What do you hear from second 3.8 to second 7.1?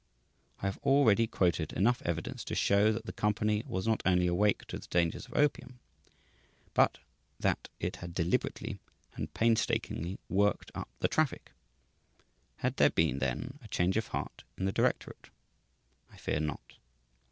not only awake to the dangers of opium, but